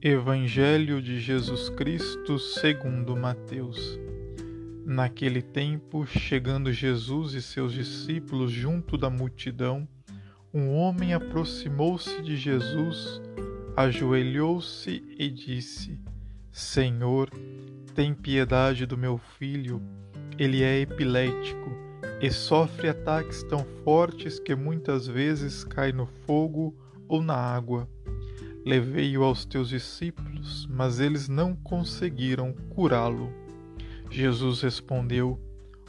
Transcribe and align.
Evangelho 0.00 1.02
de 1.02 1.18
Jesus 1.18 1.68
Cristo 1.70 2.38
segundo 2.38 3.16
Mateus. 3.16 3.98
Naquele 4.86 5.42
tempo, 5.42 6.06
chegando 6.06 6.72
Jesus 6.72 7.34
e 7.34 7.42
seus 7.42 7.72
discípulos 7.72 8.52
junto 8.52 8.96
da 8.96 9.10
multidão, 9.10 9.88
um 10.54 10.72
homem 10.72 11.14
aproximou-se 11.14 12.22
de 12.22 12.36
Jesus, 12.36 13.20
ajoelhou-se 13.76 15.02
e 15.18 15.28
disse: 15.28 15.98
Senhor, 16.52 17.28
tem 17.92 18.14
piedade 18.14 18.86
do 18.86 18.96
meu 18.96 19.18
filho. 19.18 19.82
Ele 20.38 20.62
é 20.62 20.78
epilético 20.78 21.72
e 22.22 22.30
sofre 22.30 22.88
ataques 22.88 23.42
tão 23.42 23.66
fortes 23.82 24.38
que 24.38 24.54
muitas 24.54 25.08
vezes 25.08 25.64
cai 25.64 25.90
no 25.90 26.06
fogo 26.06 26.72
ou 27.08 27.20
na 27.20 27.34
água. 27.34 27.88
Levei-o 28.68 29.24
aos 29.24 29.46
teus 29.46 29.70
discípulos, 29.70 30.66
mas 30.70 31.00
eles 31.00 31.26
não 31.26 31.56
conseguiram 31.56 32.52
curá-lo. 32.68 33.32
Jesus 34.10 34.60
respondeu: 34.60 35.40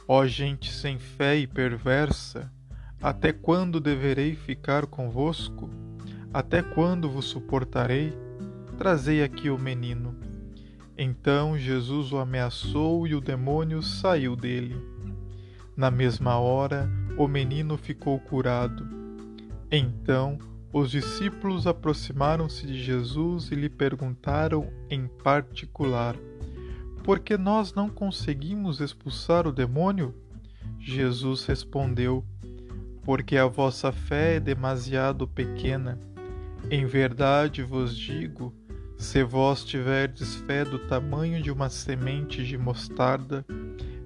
Ó 0.08 0.24
gente 0.24 0.72
sem 0.72 0.98
fé 0.98 1.36
e 1.36 1.46
perversa, 1.46 2.50
até 3.02 3.34
quando 3.34 3.80
deverei 3.80 4.34
ficar 4.34 4.86
convosco? 4.86 5.68
Até 6.32 6.62
quando 6.62 7.10
vos 7.10 7.26
suportarei? 7.26 8.14
Trazei 8.78 9.22
aqui 9.22 9.50
o 9.50 9.58
menino. 9.58 10.16
Então 10.96 11.58
Jesus 11.58 12.14
o 12.14 12.16
ameaçou 12.16 13.06
e 13.06 13.14
o 13.14 13.20
demônio 13.20 13.82
saiu 13.82 14.34
dele. 14.34 14.74
Na 15.76 15.90
mesma 15.90 16.38
hora, 16.38 16.90
o 17.18 17.28
menino 17.28 17.76
ficou 17.76 18.18
curado. 18.18 18.88
Então, 19.70 20.38
os 20.72 20.90
discípulos 20.90 21.66
aproximaram-se 21.66 22.64
de 22.64 22.80
Jesus 22.80 23.50
e 23.50 23.56
lhe 23.56 23.68
perguntaram 23.68 24.70
em 24.88 25.06
particular: 25.06 26.14
Por 27.02 27.18
que 27.18 27.36
nós 27.36 27.74
não 27.74 27.88
conseguimos 27.88 28.80
expulsar 28.80 29.48
o 29.48 29.52
demônio? 29.52 30.14
Jesus 30.78 31.44
respondeu: 31.44 32.24
Porque 33.02 33.36
a 33.36 33.46
vossa 33.46 33.90
fé 33.90 34.36
é 34.36 34.40
demasiado 34.40 35.26
pequena. 35.26 35.98
Em 36.70 36.86
verdade 36.86 37.64
vos 37.64 37.96
digo: 37.96 38.54
se 38.96 39.24
vós 39.24 39.64
tiverdes 39.64 40.36
fé 40.36 40.64
do 40.64 40.78
tamanho 40.78 41.42
de 41.42 41.50
uma 41.50 41.68
semente 41.68 42.44
de 42.44 42.56
mostarda, 42.56 43.44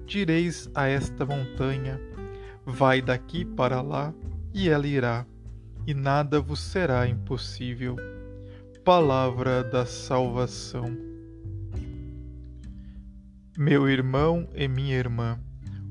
direis 0.07 0.67
a 0.73 0.87
esta 0.87 1.27
montanha: 1.27 2.01
Vai 2.65 3.03
daqui 3.03 3.45
para 3.45 3.81
lá, 3.83 4.11
e 4.51 4.67
ela 4.67 4.87
irá 4.87 5.27
e 5.87 5.93
nada 5.93 6.39
vos 6.39 6.59
será 6.59 7.07
impossível. 7.07 7.95
Palavra 8.83 9.63
da 9.63 9.85
salvação. 9.85 10.85
Meu 13.57 13.89
irmão 13.89 14.49
e 14.53 14.67
minha 14.67 14.97
irmã, 14.97 15.39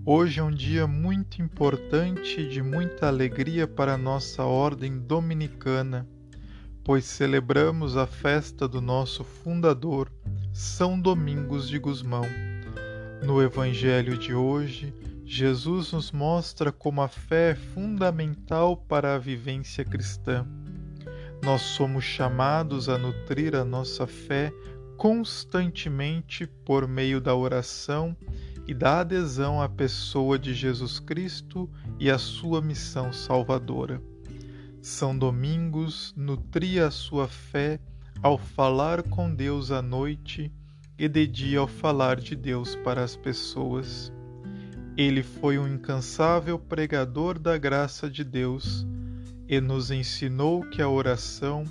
hoje 0.05 0.41
é 0.41 0.42
um 0.42 0.50
dia 0.50 0.87
muito 0.87 1.41
importante 1.41 2.41
e 2.41 2.48
de 2.48 2.62
muita 2.62 3.06
alegria 3.09 3.67
para 3.67 3.95
a 3.95 3.98
nossa 3.98 4.45
ordem 4.45 4.98
dominicana, 4.98 6.06
pois 6.84 7.05
celebramos 7.05 7.97
a 7.97 8.06
festa 8.06 8.69
do 8.69 8.81
nosso 8.81 9.25
fundador, 9.25 10.12
São 10.53 11.00
Domingos 11.00 11.69
de 11.69 11.78
Gusmão. 11.78 12.27
No 13.25 13.42
Evangelho 13.42 14.19
de 14.19 14.34
hoje, 14.34 14.92
Jesus 15.27 15.92
nos 15.92 16.12
mostra 16.12 16.70
como 16.70 17.00
a 17.00 17.08
fé 17.08 17.53
é 17.53 17.55
fundamental 17.55 18.77
para 18.77 19.14
a 19.14 19.19
vivência 19.19 19.84
cristã. 19.84 20.47
Nós 21.42 21.62
somos 21.62 22.05
chamados 22.05 22.89
a 22.89 22.98
nutrir 22.98 23.54
a 23.54 23.65
nossa 23.65 24.06
fé 24.06 24.53
constantemente 24.97 26.47
por 26.47 26.87
meio 26.87 27.21
da 27.21 27.34
oração 27.34 28.16
e 28.66 28.75
da 28.75 29.00
adesão 29.00 29.60
à 29.60 29.69
pessoa 29.69 30.38
de 30.38 30.54
Jesus 30.54 31.00
Cristo 31.00 31.71
e 31.98 32.10
à 32.10 32.19
sua 32.19 32.60
missão 32.60 33.12
salvadora. 33.12 34.03
São 34.81 35.16
Domingos 35.16 36.12
nutria 36.16 36.87
a 36.87 36.91
sua 36.91 37.27
fé 37.27 37.81
ao 38.22 38.37
falar 38.37 39.03
com 39.03 39.34
Deus 39.34 39.71
à 39.71 39.81
noite 39.81 40.53
e 40.98 41.09
de 41.09 41.27
dia 41.27 41.60
ao 41.60 41.66
falar 41.66 42.21
de 42.21 42.37
Deus 42.37 42.77
para 42.77 43.03
as 43.03 43.16
pessoas. 43.16 44.12
Ele 44.97 45.25
foi 45.25 45.59
um 45.59 45.66
incansável 45.66 46.56
pregador 46.56 47.37
da 47.37 47.59
graça 47.59 48.09
de 48.09 48.22
Deus 48.22 48.87
e 49.49 49.60
nos 49.60 49.91
ensinou 49.91 50.62
que 50.71 50.81
a 50.81 50.88
oração, 50.88 51.65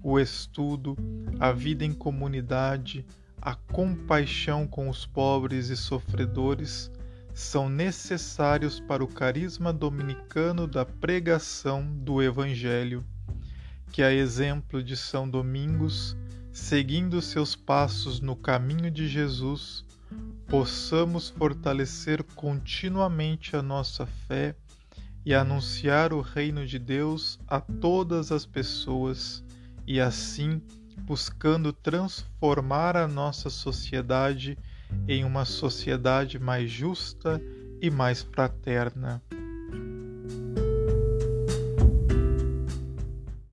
o 0.00 0.16
estudo, 0.16 0.96
a 1.40 1.50
vida 1.50 1.84
em 1.84 1.92
comunidade, 1.92 3.04
a 3.42 3.56
compaixão 3.56 4.64
com 4.64 4.88
os 4.88 5.04
pobres 5.04 5.70
e 5.70 5.76
sofredores 5.76 6.88
são 7.34 7.68
necessários 7.68 8.78
para 8.78 9.02
o 9.02 9.08
carisma 9.08 9.72
dominicano 9.72 10.64
da 10.64 10.84
pregação 10.84 11.82
do 11.82 12.22
Evangelho. 12.22 13.04
Que, 13.90 14.04
a 14.04 14.12
exemplo 14.12 14.84
de 14.84 14.96
São 14.96 15.28
Domingos, 15.28 16.16
seguindo 16.52 17.20
seus 17.20 17.56
passos 17.56 18.20
no 18.20 18.36
caminho 18.36 18.88
de 18.88 19.08
Jesus, 19.08 19.84
possamos 20.46 21.28
fortalecer 21.28 22.22
continuamente 22.34 23.54
a 23.54 23.62
nossa 23.62 24.06
fé 24.06 24.56
e 25.24 25.34
anunciar 25.34 26.12
o 26.12 26.20
reino 26.20 26.66
de 26.66 26.78
Deus 26.78 27.38
a 27.46 27.60
todas 27.60 28.32
as 28.32 28.46
pessoas 28.46 29.44
e 29.86 30.00
assim 30.00 30.62
buscando 31.00 31.72
transformar 31.72 32.96
a 32.96 33.06
nossa 33.06 33.50
sociedade 33.50 34.56
em 35.06 35.24
uma 35.24 35.44
sociedade 35.44 36.38
mais 36.38 36.70
justa 36.70 37.40
e 37.80 37.90
mais 37.90 38.22
fraterna. 38.22 39.22